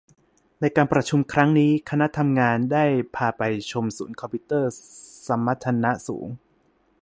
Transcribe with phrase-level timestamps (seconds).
[0.59, 4.71] ในการประชุมครั้งนี้คณะทำงานได้พาไปชมศูนย์คอมพิวเตอร์
[5.27, 6.27] สมรรถนะสูง